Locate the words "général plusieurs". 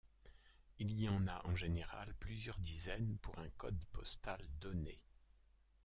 1.55-2.57